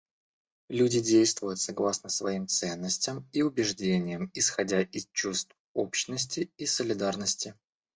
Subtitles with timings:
[0.69, 7.53] Люди действуют согласно своим ценностям и убеждениям, исходя из чувства общности и солидарности.